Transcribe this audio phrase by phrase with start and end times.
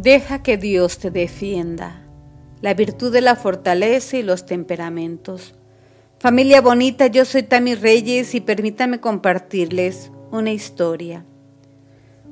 [0.00, 2.02] Deja que Dios te defienda.
[2.60, 5.56] La virtud de la fortaleza y los temperamentos.
[6.20, 11.24] Familia bonita, yo soy Tami Reyes y permítame compartirles una historia.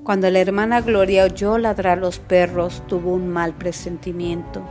[0.04, 4.62] Cuando la hermana Gloria oyó ladrar los perros, tuvo un mal presentimiento.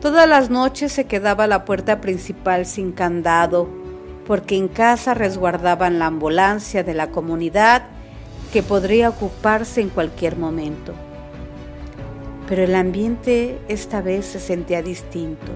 [0.00, 3.68] Todas las noches se quedaba la puerta principal sin candado,
[4.26, 7.84] porque en casa resguardaban la ambulancia de la comunidad
[8.52, 10.94] que podría ocuparse en cualquier momento.
[12.50, 15.52] Pero el ambiente esta vez se sentía distinto.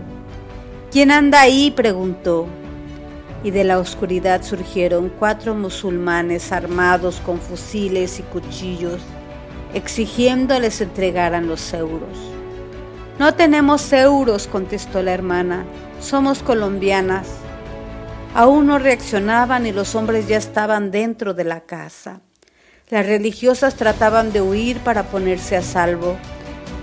[0.93, 1.73] ¿Quién anda ahí?
[1.73, 2.47] preguntó.
[3.43, 9.01] Y de la oscuridad surgieron cuatro musulmanes armados con fusiles y cuchillos,
[9.75, 12.17] exigiendo les entregaran los euros.
[13.19, 15.65] No tenemos euros, contestó la hermana,
[16.01, 17.27] somos colombianas.
[18.37, 22.21] Aún no reaccionaban y los hombres ya estaban dentro de la casa.
[22.89, 26.17] Las religiosas trataban de huir para ponerse a salvo.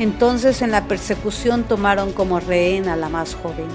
[0.01, 3.67] Entonces en la persecución tomaron como rehén a la más joven.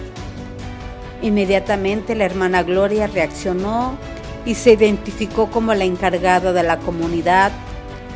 [1.22, 3.96] Inmediatamente la hermana Gloria reaccionó
[4.44, 7.52] y se identificó como la encargada de la comunidad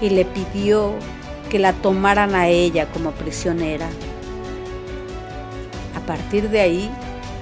[0.00, 0.92] y le pidió
[1.50, 3.86] que la tomaran a ella como prisionera.
[5.94, 6.90] A partir de ahí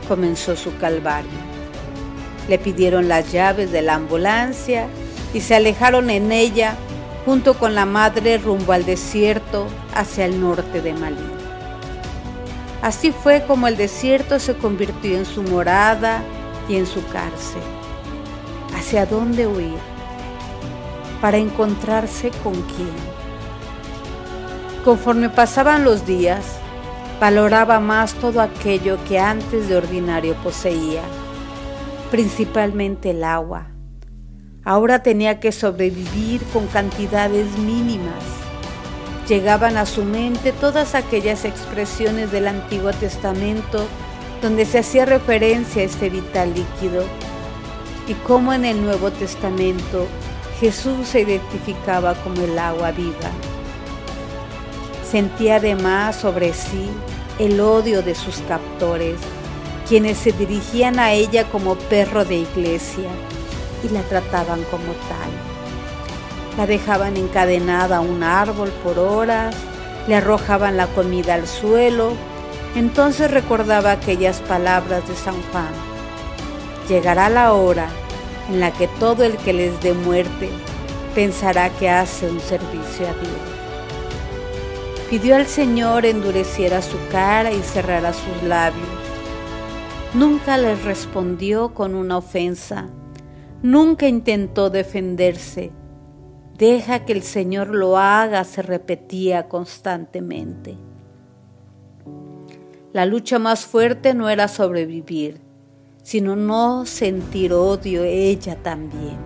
[0.06, 1.30] comenzó su calvario.
[2.46, 4.86] Le pidieron las llaves de la ambulancia
[5.32, 6.76] y se alejaron en ella
[7.28, 11.28] junto con la madre rumbo al desierto hacia el norte de Malí.
[12.80, 16.22] Así fue como el desierto se convirtió en su morada
[16.70, 17.60] y en su cárcel.
[18.74, 19.76] ¿Hacia dónde huir?
[21.20, 22.96] Para encontrarse con quién.
[24.82, 26.46] Conforme pasaban los días,
[27.20, 31.02] valoraba más todo aquello que antes de ordinario poseía,
[32.10, 33.77] principalmente el agua.
[34.68, 38.22] Ahora tenía que sobrevivir con cantidades mínimas
[39.26, 43.86] llegaban a su mente todas aquellas expresiones del Antiguo Testamento
[44.42, 47.04] donde se hacía referencia a este vital líquido
[48.08, 50.06] y cómo en el Nuevo Testamento
[50.60, 53.30] Jesús se identificaba como el agua viva.
[55.10, 56.90] Sentía además sobre sí
[57.38, 59.18] el odio de sus captores,
[59.88, 63.08] quienes se dirigían a ella como perro de iglesia
[63.82, 65.30] y la trataban como tal.
[66.56, 69.54] La dejaban encadenada a un árbol por horas,
[70.06, 72.12] le arrojaban la comida al suelo.
[72.74, 75.72] Entonces recordaba aquellas palabras de San Juan.
[76.88, 77.88] Llegará la hora
[78.48, 80.48] en la que todo el que les dé muerte
[81.14, 83.58] pensará que hace un servicio a Dios.
[85.10, 88.86] Pidió al Señor endureciera su cara y cerrara sus labios.
[90.14, 92.88] Nunca les respondió con una ofensa,
[93.62, 95.72] nunca intentó defenderse,
[96.58, 100.76] Deja que el Señor lo haga, se repetía constantemente.
[102.92, 105.40] La lucha más fuerte no era sobrevivir,
[106.02, 109.18] sino no sentir odio ella también.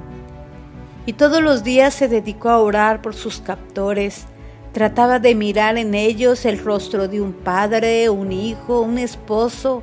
[1.06, 4.26] Y todos los días se dedicó a orar por sus captores,
[4.72, 9.82] trataba de mirar en ellos el rostro de un padre, un hijo, un esposo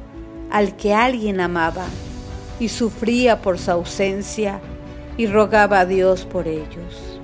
[0.51, 1.85] al que alguien amaba,
[2.59, 4.59] y sufría por su ausencia
[5.17, 7.19] y rogaba a Dios por ellos.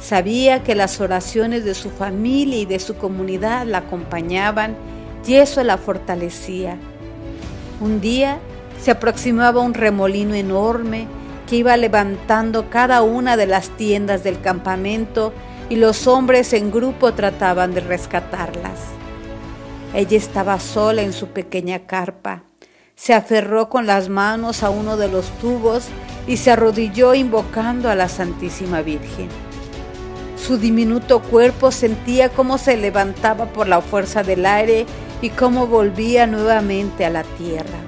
[0.00, 4.76] Sabía que las oraciones de su familia y de su comunidad la acompañaban
[5.26, 6.76] y eso la fortalecía.
[7.80, 8.38] Un día
[8.82, 11.06] se aproximaba un remolino enorme
[11.48, 15.32] que iba levantando cada una de las tiendas del campamento
[15.70, 18.80] y los hombres en grupo trataban de rescatarlas.
[19.94, 22.42] Ella estaba sola en su pequeña carpa.
[22.96, 25.86] Se aferró con las manos a uno de los tubos
[26.26, 29.28] y se arrodilló invocando a la Santísima Virgen.
[30.36, 34.86] Su diminuto cuerpo sentía cómo se levantaba por la fuerza del aire
[35.22, 37.78] y cómo volvía nuevamente a la tierra.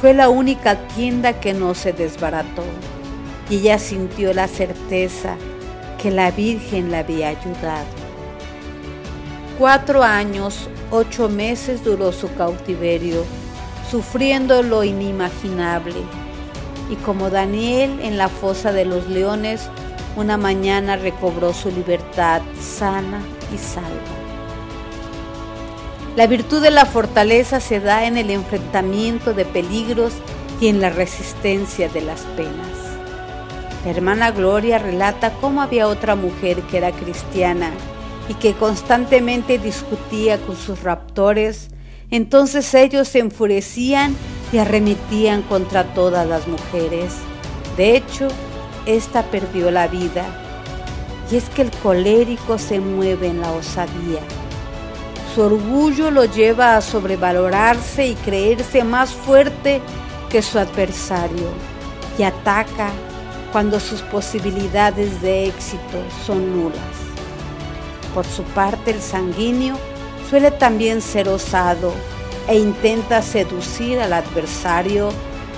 [0.00, 2.64] Fue la única tienda que no se desbarató
[3.48, 5.36] y ella sintió la certeza
[6.00, 7.86] que la Virgen la había ayudado.
[9.58, 13.24] Cuatro años, ocho meses duró su cautiverio,
[13.92, 16.00] sufriendo lo inimaginable.
[16.88, 19.68] Y como Daniel en la fosa de los leones,
[20.16, 23.20] una mañana recobró su libertad sana
[23.54, 23.90] y salva.
[26.16, 30.14] La virtud de la fortaleza se da en el enfrentamiento de peligros
[30.58, 32.78] y en la resistencia de las penas.
[33.84, 37.70] La hermana Gloria relata cómo había otra mujer que era cristiana
[38.30, 41.68] y que constantemente discutía con sus raptores,
[42.12, 44.14] entonces ellos se enfurecían
[44.52, 47.14] y arremitían contra todas las mujeres.
[47.76, 48.28] De hecho,
[48.86, 50.26] esta perdió la vida
[51.30, 54.20] y es que el colérico se mueve en la osadía.
[55.34, 59.80] Su orgullo lo lleva a sobrevalorarse y creerse más fuerte
[60.28, 61.48] que su adversario
[62.18, 62.90] y ataca
[63.52, 66.76] cuando sus posibilidades de éxito son nulas.
[68.14, 69.78] Por su parte, el sanguíneo
[70.32, 71.92] suele también ser osado
[72.48, 75.10] e intenta seducir al adversario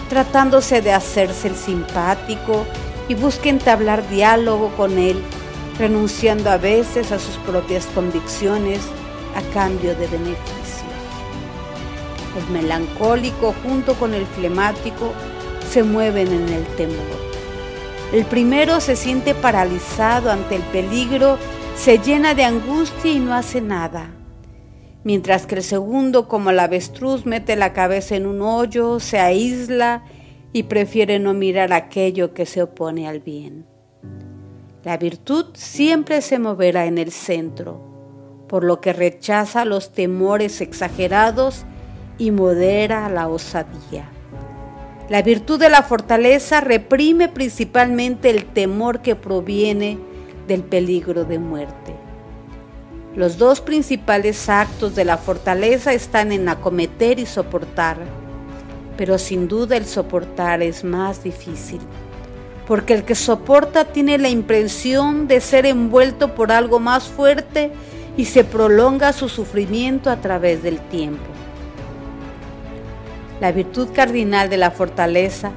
[0.08, 2.66] tratándose de hacerse el simpático
[3.06, 5.22] y busca entablar diálogo con él,
[5.78, 8.80] renunciando a veces a sus propias convicciones
[9.36, 10.82] a cambio de beneficios.
[12.36, 15.12] El melancólico junto con el flemático
[15.70, 17.16] se mueven en el temor.
[18.12, 21.38] El primero se siente paralizado ante el peligro,
[21.76, 24.13] se llena de angustia y no hace nada.
[25.04, 30.02] Mientras que el segundo, como el avestruz, mete la cabeza en un hoyo, se aísla
[30.54, 33.66] y prefiere no mirar aquello que se opone al bien.
[34.82, 37.80] La virtud siempre se moverá en el centro,
[38.48, 41.64] por lo que rechaza los temores exagerados
[42.16, 44.10] y modera la osadía.
[45.10, 49.98] La virtud de la fortaleza reprime principalmente el temor que proviene
[50.46, 52.03] del peligro de muerte.
[53.16, 57.98] Los dos principales actos de la fortaleza están en acometer y soportar,
[58.96, 61.78] pero sin duda el soportar es más difícil,
[62.66, 67.70] porque el que soporta tiene la impresión de ser envuelto por algo más fuerte
[68.16, 71.22] y se prolonga su sufrimiento a través del tiempo.
[73.40, 75.52] La virtud cardinal de la fortaleza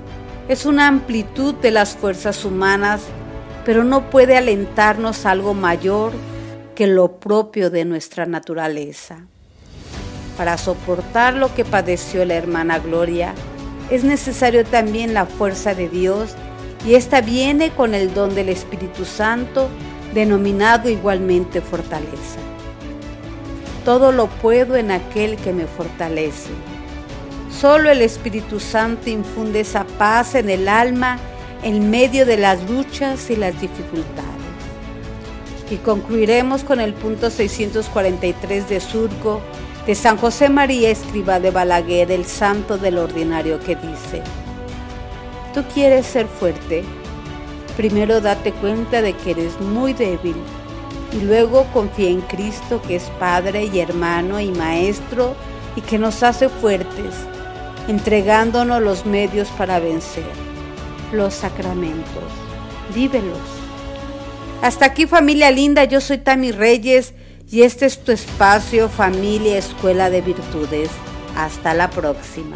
[0.48, 3.02] es una amplitud de las fuerzas humanas,
[3.66, 6.14] pero no puede alentarnos algo mayor
[6.78, 9.26] que lo propio de nuestra naturaleza.
[10.38, 13.34] Para soportar lo que padeció la hermana Gloria,
[13.90, 16.36] es necesario también la fuerza de Dios
[16.86, 19.70] y esta viene con el don del Espíritu Santo,
[20.14, 22.38] denominado igualmente fortaleza.
[23.84, 26.52] Todo lo puedo en aquel que me fortalece.
[27.50, 31.18] Solo el Espíritu Santo infunde esa paz en el alma
[31.64, 34.47] en medio de las luchas y las dificultades.
[35.70, 39.42] Y concluiremos con el punto 643 de Surco
[39.86, 44.22] de San José María Escriba de Balaguer, el santo del ordinario, que dice,
[45.54, 46.84] Tú quieres ser fuerte,
[47.76, 50.36] primero date cuenta de que eres muy débil
[51.14, 55.36] y luego confía en Cristo que es Padre y hermano y Maestro
[55.76, 57.14] y que nos hace fuertes
[57.88, 60.26] entregándonos los medios para vencer,
[61.12, 62.24] los sacramentos.
[62.94, 63.67] Vívelos.
[64.62, 67.14] Hasta aquí familia linda, yo soy Tami Reyes
[67.50, 70.90] y este es tu espacio familia Escuela de Virtudes.
[71.36, 72.56] Hasta la próxima.